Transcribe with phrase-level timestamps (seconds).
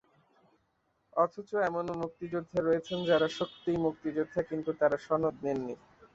[1.13, 5.75] অথচ এমনও মুক্তিযোদ্ধা রয়েছেন, যাঁরা সত্যিই মুক্তিযোদ্ধা কিন্তু তাঁরা সনদ নেননি।